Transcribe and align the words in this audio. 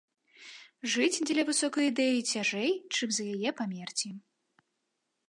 Жыць 0.93 1.23
дзеля 1.31 1.43
высокай 1.49 1.85
ідэі 1.91 2.19
цяжэй, 2.31 2.71
чым 2.95 3.09
за 3.19 3.23
яе 3.37 3.49
памерці. 3.61 4.09